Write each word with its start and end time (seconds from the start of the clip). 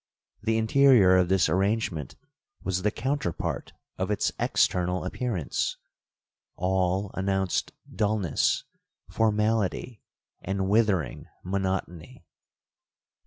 The 0.41 0.57
interior 0.57 1.15
of 1.15 1.29
this 1.29 1.47
arrangement 1.47 2.15
was 2.63 2.81
the 2.81 2.89
counterpart 2.89 3.71
of 3.99 4.09
its 4.09 4.31
external 4.39 5.05
appearance,—all 5.05 7.11
announced 7.13 7.71
dullness, 7.95 8.63
formality, 9.11 10.01
and 10.41 10.67
withering 10.67 11.27
monotony. 11.43 12.25